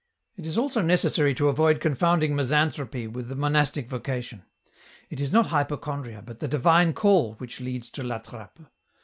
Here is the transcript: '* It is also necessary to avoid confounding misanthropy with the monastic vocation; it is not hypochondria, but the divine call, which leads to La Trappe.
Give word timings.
'* 0.21 0.35
It 0.39 0.47
is 0.47 0.57
also 0.57 0.81
necessary 0.81 1.35
to 1.35 1.47
avoid 1.47 1.79
confounding 1.79 2.35
misanthropy 2.35 3.05
with 3.05 3.27
the 3.27 3.35
monastic 3.35 3.87
vocation; 3.87 4.43
it 5.11 5.21
is 5.21 5.31
not 5.31 5.45
hypochondria, 5.49 6.23
but 6.23 6.39
the 6.39 6.47
divine 6.47 6.93
call, 6.93 7.33
which 7.35 7.61
leads 7.61 7.91
to 7.91 8.03
La 8.03 8.17
Trappe. 8.17 8.61